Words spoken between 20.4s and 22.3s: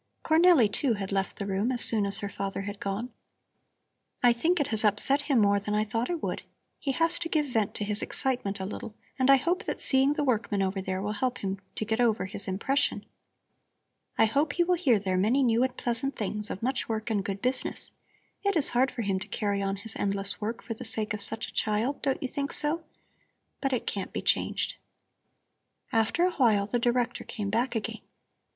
work for the sake of such a child, don't you